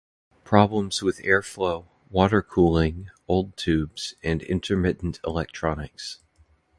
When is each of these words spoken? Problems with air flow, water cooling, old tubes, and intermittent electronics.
Problems 0.43 1.03
with 1.03 1.21
air 1.23 1.43
flow, 1.43 1.87
water 2.09 2.41
cooling, 2.41 3.11
old 3.27 3.55
tubes, 3.55 4.15
and 4.23 4.41
intermittent 4.41 5.19
electronics. 5.23 6.17